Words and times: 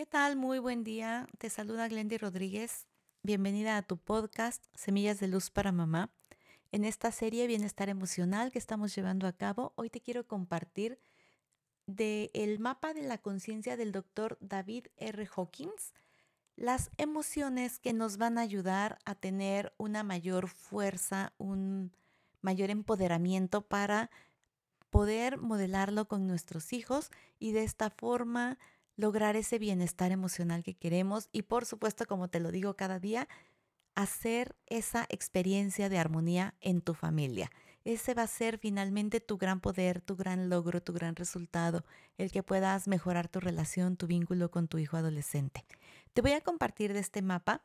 ¿Qué 0.00 0.06
tal? 0.06 0.34
Muy 0.34 0.58
buen 0.58 0.82
día. 0.82 1.26
Te 1.36 1.50
saluda 1.50 1.86
Glendy 1.86 2.16
Rodríguez. 2.16 2.86
Bienvenida 3.22 3.76
a 3.76 3.82
tu 3.82 3.98
podcast 3.98 4.64
Semillas 4.74 5.20
de 5.20 5.28
Luz 5.28 5.50
para 5.50 5.72
Mamá. 5.72 6.10
En 6.72 6.86
esta 6.86 7.12
serie 7.12 7.46
Bienestar 7.46 7.90
Emocional 7.90 8.50
que 8.50 8.58
estamos 8.58 8.96
llevando 8.96 9.26
a 9.26 9.34
cabo, 9.34 9.74
hoy 9.76 9.90
te 9.90 10.00
quiero 10.00 10.26
compartir 10.26 10.98
del 11.84 12.30
el 12.32 12.60
mapa 12.60 12.94
de 12.94 13.02
la 13.02 13.18
conciencia 13.18 13.76
del 13.76 13.92
doctor 13.92 14.38
David 14.40 14.86
R. 14.96 15.28
Hawkins, 15.36 15.92
las 16.56 16.90
emociones 16.96 17.78
que 17.78 17.92
nos 17.92 18.16
van 18.16 18.38
a 18.38 18.40
ayudar 18.40 19.00
a 19.04 19.14
tener 19.14 19.74
una 19.76 20.02
mayor 20.02 20.48
fuerza, 20.48 21.34
un 21.36 21.92
mayor 22.40 22.70
empoderamiento 22.70 23.68
para 23.68 24.10
poder 24.88 25.36
modelarlo 25.36 26.08
con 26.08 26.26
nuestros 26.26 26.72
hijos 26.72 27.10
y 27.38 27.52
de 27.52 27.64
esta 27.64 27.90
forma 27.90 28.58
lograr 29.00 29.34
ese 29.34 29.58
bienestar 29.58 30.12
emocional 30.12 30.62
que 30.62 30.74
queremos 30.74 31.28
y 31.32 31.42
por 31.42 31.64
supuesto, 31.64 32.06
como 32.06 32.28
te 32.28 32.38
lo 32.38 32.52
digo 32.52 32.74
cada 32.74 32.98
día, 32.98 33.28
hacer 33.94 34.54
esa 34.66 35.06
experiencia 35.08 35.88
de 35.88 35.98
armonía 35.98 36.54
en 36.60 36.80
tu 36.80 36.94
familia. 36.94 37.50
Ese 37.84 38.12
va 38.12 38.22
a 38.22 38.26
ser 38.26 38.58
finalmente 38.58 39.20
tu 39.20 39.38
gran 39.38 39.60
poder, 39.60 40.02
tu 40.02 40.16
gran 40.16 40.50
logro, 40.50 40.82
tu 40.82 40.92
gran 40.92 41.16
resultado, 41.16 41.84
el 42.18 42.30
que 42.30 42.42
puedas 42.42 42.88
mejorar 42.88 43.28
tu 43.28 43.40
relación, 43.40 43.96
tu 43.96 44.06
vínculo 44.06 44.50
con 44.50 44.68
tu 44.68 44.76
hijo 44.78 44.98
adolescente. 44.98 45.64
Te 46.12 46.20
voy 46.20 46.32
a 46.32 46.42
compartir 46.42 46.92
de 46.92 47.00
este 47.00 47.22
mapa 47.22 47.64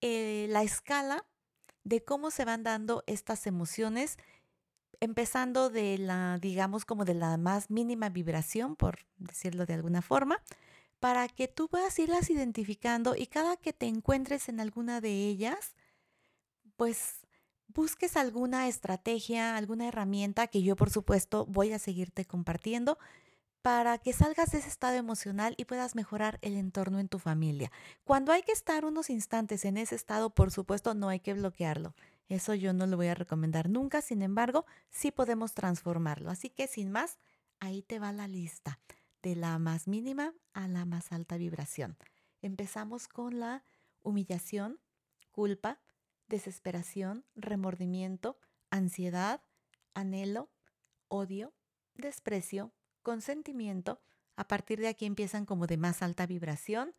eh, 0.00 0.46
la 0.48 0.62
escala 0.62 1.26
de 1.82 2.04
cómo 2.04 2.30
se 2.30 2.44
van 2.44 2.62
dando 2.62 3.02
estas 3.06 3.46
emociones 3.46 4.16
empezando 5.04 5.70
de 5.70 5.98
la, 5.98 6.38
digamos, 6.38 6.84
como 6.84 7.04
de 7.04 7.14
la 7.14 7.36
más 7.36 7.70
mínima 7.70 8.08
vibración, 8.08 8.76
por 8.76 8.98
decirlo 9.18 9.66
de 9.66 9.74
alguna 9.74 10.02
forma, 10.02 10.42
para 11.00 11.28
que 11.28 11.48
tú 11.48 11.68
puedas 11.68 11.98
irlas 11.98 12.30
identificando 12.30 13.14
y 13.16 13.26
cada 13.26 13.56
que 13.56 13.72
te 13.72 13.86
encuentres 13.86 14.48
en 14.48 14.60
alguna 14.60 15.00
de 15.00 15.28
ellas, 15.28 15.74
pues 16.76 17.20
busques 17.68 18.16
alguna 18.16 18.68
estrategia, 18.68 19.56
alguna 19.56 19.88
herramienta 19.88 20.46
que 20.46 20.62
yo 20.62 20.76
por 20.76 20.90
supuesto 20.90 21.46
voy 21.46 21.72
a 21.72 21.78
seguirte 21.78 22.24
compartiendo 22.24 22.98
para 23.62 23.96
que 23.98 24.12
salgas 24.12 24.50
de 24.50 24.58
ese 24.58 24.68
estado 24.68 24.96
emocional 24.96 25.54
y 25.56 25.64
puedas 25.64 25.94
mejorar 25.94 26.38
el 26.42 26.54
entorno 26.54 27.00
en 27.00 27.08
tu 27.08 27.18
familia. 27.18 27.72
Cuando 28.04 28.30
hay 28.30 28.42
que 28.42 28.52
estar 28.52 28.84
unos 28.84 29.08
instantes 29.08 29.64
en 29.64 29.78
ese 29.78 29.94
estado, 29.94 30.28
por 30.28 30.50
supuesto, 30.50 30.92
no 30.92 31.08
hay 31.08 31.20
que 31.20 31.32
bloquearlo. 31.32 31.94
Eso 32.28 32.54
yo 32.54 32.72
no 32.72 32.86
lo 32.86 32.96
voy 32.96 33.08
a 33.08 33.14
recomendar 33.14 33.68
nunca, 33.68 34.00
sin 34.00 34.22
embargo, 34.22 34.64
sí 34.88 35.10
podemos 35.10 35.52
transformarlo. 35.52 36.30
Así 36.30 36.50
que 36.50 36.66
sin 36.66 36.90
más, 36.90 37.18
ahí 37.60 37.82
te 37.82 37.98
va 37.98 38.12
la 38.12 38.28
lista, 38.28 38.80
de 39.22 39.36
la 39.36 39.58
más 39.58 39.88
mínima 39.88 40.34
a 40.52 40.68
la 40.68 40.84
más 40.84 41.12
alta 41.12 41.36
vibración. 41.36 41.96
Empezamos 42.40 43.08
con 43.08 43.40
la 43.40 43.64
humillación, 44.02 44.80
culpa, 45.30 45.80
desesperación, 46.28 47.24
remordimiento, 47.34 48.38
ansiedad, 48.70 49.42
anhelo, 49.94 50.50
odio, 51.08 51.54
desprecio, 51.94 52.72
consentimiento. 53.02 54.00
A 54.36 54.48
partir 54.48 54.80
de 54.80 54.88
aquí 54.88 55.06
empiezan 55.06 55.46
como 55.46 55.66
de 55.66 55.76
más 55.76 56.02
alta 56.02 56.26
vibración, 56.26 56.94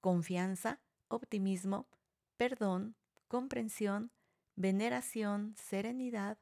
confianza, 0.00 0.80
optimismo, 1.08 1.88
perdón, 2.36 2.96
comprensión, 3.28 4.12
veneración, 4.56 5.54
serenidad, 5.56 6.38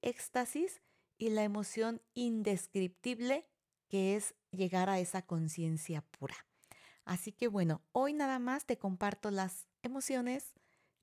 éxtasis 0.00 0.82
y 1.18 1.30
la 1.30 1.44
emoción 1.44 2.02
indescriptible 2.14 3.46
que 3.88 4.16
es 4.16 4.34
llegar 4.50 4.88
a 4.88 4.98
esa 4.98 5.22
conciencia 5.22 6.02
pura. 6.02 6.34
Así 7.04 7.32
que 7.32 7.48
bueno, 7.48 7.82
hoy 7.92 8.12
nada 8.12 8.38
más 8.38 8.64
te 8.64 8.78
comparto 8.78 9.30
las 9.30 9.66
emociones, 9.82 10.54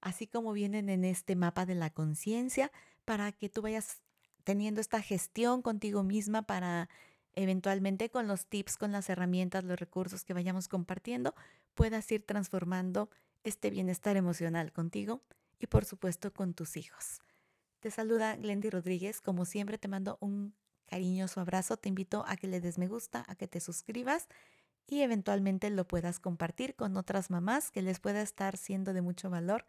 así 0.02 0.27
como 0.27 0.53
vienen 0.53 0.89
en 0.89 1.05
este 1.05 1.36
mapa 1.36 1.66
de 1.66 1.75
la 1.75 1.89
conciencia, 1.89 2.71
para 3.05 3.32
que 3.32 3.49
tú 3.49 3.61
vayas 3.61 4.02
teniendo 4.43 4.82
esta 4.82 5.02
gestión 5.02 5.61
contigo 5.61 6.04
misma 6.04 6.43
para 6.43 6.89
eventualmente 7.33 8.09
con 8.09 8.27
los 8.27 8.48
tips, 8.48 8.77
con 8.77 8.92
las 8.92 9.09
herramientas, 9.09 9.64
los 9.64 9.80
recursos 9.80 10.23
que 10.23 10.33
vayamos 10.33 10.67
compartiendo, 10.67 11.36
puedas 11.73 12.11
ir 12.11 12.26
transformando 12.26 13.09
este 13.43 13.70
bienestar 13.70 14.17
emocional 14.17 14.71
contigo 14.71 15.21
y 15.59 15.67
por 15.67 15.86
supuesto 15.86 16.33
con 16.33 16.53
tus 16.53 16.77
hijos. 16.77 17.20
Te 17.80 17.92
saluda 17.92 18.36
Glendy 18.36 18.70
Rodríguez. 18.70 19.21
Como 19.21 19.45
siempre 19.45 19.77
te 19.77 19.87
mando 19.87 20.17
un 20.21 20.55
cariñoso 20.86 21.39
abrazo. 21.39 21.77
Te 21.77 21.89
invito 21.89 22.23
a 22.27 22.36
que 22.36 22.47
le 22.47 22.61
des 22.61 22.77
me 22.77 22.87
gusta, 22.87 23.23
a 23.27 23.36
que 23.36 23.47
te 23.47 23.59
suscribas 23.59 24.27
y 24.87 25.02
eventualmente 25.02 25.70
lo 25.70 25.87
puedas 25.87 26.20
compartir 26.20 26.75
con 26.75 26.97
otras 26.97 27.30
mamás 27.30 27.71
que 27.71 27.81
les 27.81 27.99
pueda 27.99 28.21
estar 28.21 28.58
siendo 28.58 28.93
de 28.93 29.02
mucho 29.02 29.30
valor 29.30 29.65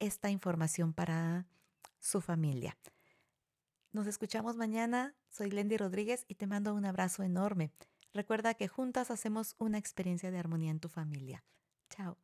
esta 0.00 0.30
información 0.30 0.92
para 0.92 1.46
su 2.00 2.20
familia. 2.20 2.76
Nos 3.92 4.08
escuchamos 4.08 4.56
mañana. 4.56 5.14
Soy 5.30 5.48
Glendy 5.48 5.76
Rodríguez 5.76 6.24
y 6.26 6.34
te 6.34 6.48
mando 6.48 6.74
un 6.74 6.84
abrazo 6.84 7.22
enorme. 7.22 7.70
Recuerda 8.12 8.54
que 8.54 8.68
juntas 8.68 9.10
hacemos 9.10 9.54
una 9.58 9.78
experiencia 9.78 10.30
de 10.30 10.38
armonía 10.38 10.72
en 10.72 10.80
tu 10.80 10.88
familia. 10.88 11.44
Chao. 11.88 12.18